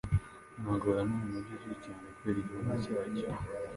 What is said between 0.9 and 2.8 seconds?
numujyi uzwi cyane kubera igihome